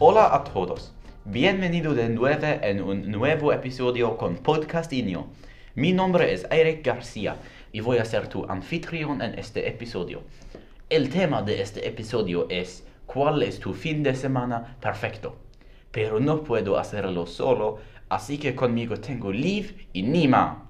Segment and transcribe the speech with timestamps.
[0.00, 0.92] Hola a todos.
[1.24, 5.28] Bienvenido de nuevo en un nuevo episodio con Podcastinho.
[5.76, 7.36] Mi nombre es Eric García
[7.70, 10.22] y voy a ser tu anfitrión en este episodio.
[10.90, 15.36] El tema de este episodio es ¿Cuál es tu fin de semana perfecto?
[15.92, 20.66] Pero no puedo hacerlo solo, así que conmigo tengo Liv y Nima.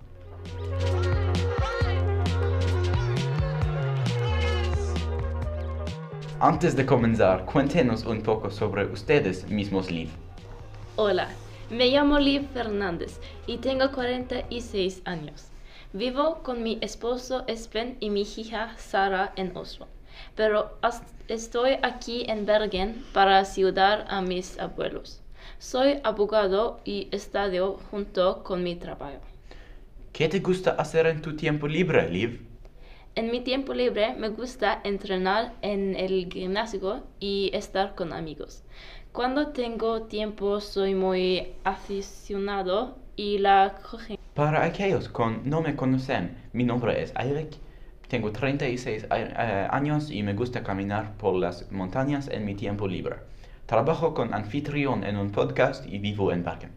[6.45, 10.11] Antes de comenzar, cuéntenos un poco sobre ustedes mismos, Liv.
[10.97, 11.29] Hola,
[11.71, 15.47] me llamo Liv Fernández y tengo 46 años.
[15.95, 19.89] Vivo con mi esposo Espen y mi hija Sara en Oslo,
[20.37, 20.79] pero
[21.29, 25.23] estoy aquí en Bergen para ayudar a mis abuelos.
[25.59, 29.23] Soy abogado y estudio junto con mi trabajo.
[30.13, 32.54] ¿Qué te gusta hacer en tu tiempo libre, Liv?
[33.17, 38.65] En mi tiempo libre me gusta entrenar en el gimnasio y estar con amigos.
[39.13, 43.77] Cuando tengo tiempo soy muy aficionado y la
[44.35, 47.57] Para aquellos que no me conocen, mi nombre es Eric.
[48.09, 53.19] Tengo 36 eh, años y me gusta caminar por las montañas en mi tiempo libre.
[53.67, 56.73] Trabajo con anfitrión en un podcast y vivo en Bergen.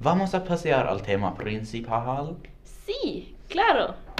[0.00, 2.38] ¿Vamos a pasear al tema principal?
[2.64, 4.11] Sí, claro.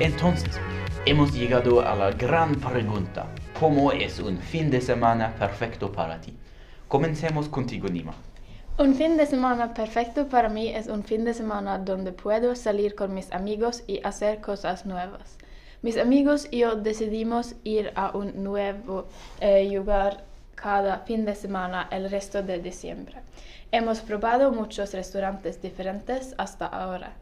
[0.00, 0.58] Entonces,
[1.04, 3.26] hemos llegado a la gran pregunta.
[3.58, 6.34] ¿Cómo es un fin de semana perfecto para ti?
[6.88, 8.14] Comencemos contigo, Nima.
[8.78, 12.94] Un fin de semana perfecto para mí es un fin de semana donde puedo salir
[12.94, 15.38] con mis amigos y hacer cosas nuevas.
[15.82, 19.06] Mis amigos y yo decidimos ir a un nuevo
[19.40, 20.24] eh, lugar
[20.66, 23.18] cada fin de semana el resto de diciembre.
[23.70, 27.12] Hemos probado muchos restaurantes diferentes hasta ahora.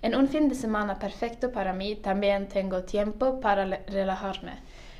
[0.00, 4.54] En un fin de semana perfecto para mí también tengo tiempo para relajarme,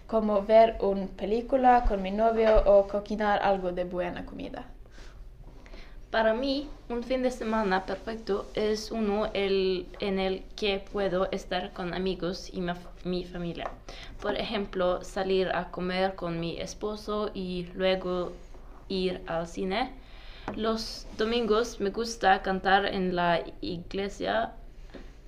[0.06, 4.66] como ver una película con mi novio o cocinar algo de buena comida.
[6.14, 11.72] Para mí, un fin de semana perfecto es uno el, en el que puedo estar
[11.72, 12.62] con amigos y
[13.02, 13.68] mi familia.
[14.22, 18.30] Por ejemplo, salir a comer con mi esposo y luego
[18.88, 19.90] ir al cine.
[20.54, 24.52] Los domingos me gusta cantar en la iglesia.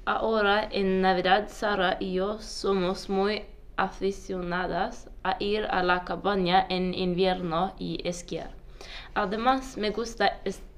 [0.04, 3.42] Ahora en Navidad, Sara y yo somos muy
[3.76, 8.54] aficionadas a ir a la cabaña en invierno y esquiar.
[9.14, 10.75] Además, me gusta estar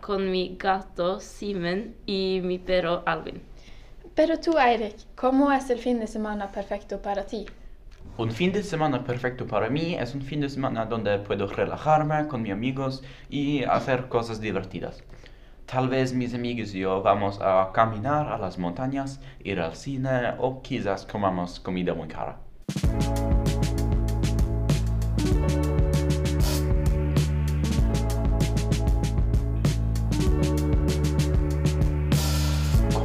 [0.00, 3.42] con mi gato Simon y mi perro Alvin.
[4.14, 7.46] Pero tú, Eric, ¿cómo es el fin de semana perfecto para ti?
[8.16, 12.26] Un fin de semana perfecto para mí es un fin de semana donde puedo relajarme
[12.28, 15.02] con mis amigos y hacer cosas divertidas.
[15.66, 20.34] Tal vez mis amigos y yo vamos a caminar a las montañas, ir al cine
[20.38, 22.38] o quizás comamos comida muy cara.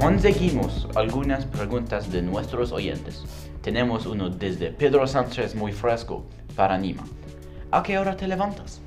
[0.04, 3.24] Conseguimos algunas preguntas de nuestros oyentes.
[3.62, 6.26] Tenemos uno desde Pedro Sánchez muy fresco
[6.58, 7.06] para Nima.
[7.72, 8.82] ¿A qué hora te levantas?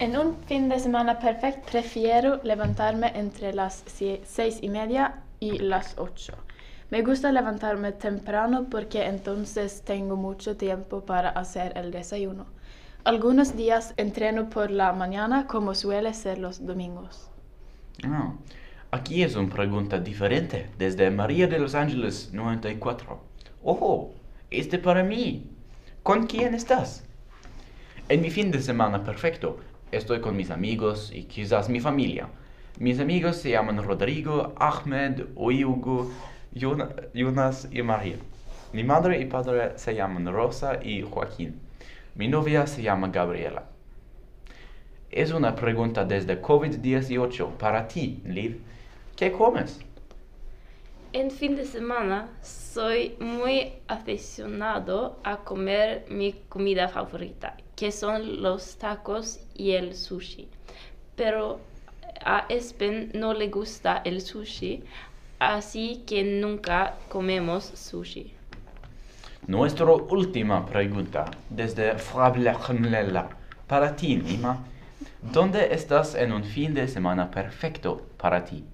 [0.00, 5.96] En un fin de semana perfecto prefiero levantarme entre las seis y media y las
[5.98, 6.34] ocho.
[6.90, 12.46] Me gusta levantarme temprano porque entonces tengo mucho tiempo para hacer el desayuno.
[13.04, 17.30] Algunos días entreno por la mañana como suele ser los domingos.
[18.02, 18.32] Ah.
[18.92, 23.20] Aquí es una pregunta diferente desde María de los Ángeles 94.
[23.64, 24.14] ¡Ojo!
[24.48, 25.50] Este para mí.
[26.04, 27.04] ¿Con quién estás?
[28.08, 29.58] En mi fin de semana perfecto,
[29.90, 32.28] estoy con mis amigos y quizás mi familia.
[32.78, 36.12] Mis amigos se llaman Rodrigo, Ahmed, Hugo,
[36.54, 38.16] Jonas y María.
[38.72, 41.60] Mi madre y padre se llaman Rosa y Joaquín.
[42.14, 43.64] Mi novia se llama Gabriela.
[45.16, 48.60] Es una pregunta desde COVID-18 para ti, Liv.
[49.16, 49.80] ¿Qué comes?
[51.14, 58.76] En fin de semana soy muy aficionado a comer mi comida favorita, que son los
[58.76, 60.48] tacos y el sushi.
[61.16, 61.60] Pero
[62.22, 64.82] a Espen no le gusta el sushi,
[65.38, 68.34] así que nunca comemos sushi.
[69.46, 73.30] Nuestra última pregunta desde Frablechnlela
[73.66, 74.75] para ti, Nima.
[75.22, 78.64] ¿Dónde estás en un fin de semana perfecto para ti?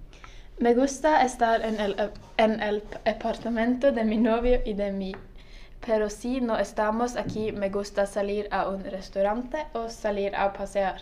[0.59, 5.15] Me gusta estar en el, en el apartamento de mi novio y de mí.
[5.85, 11.01] Pero si no estamos aquí, me gusta salir a un restaurante o salir a pasear.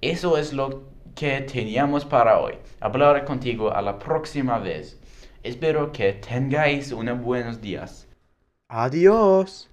[0.00, 2.54] Eso es lo que teníamos para hoy.
[2.80, 4.98] Hablaré contigo a la próxima vez.
[5.42, 8.06] Espero que tengáis unos buenos días.
[8.68, 9.68] Adiós.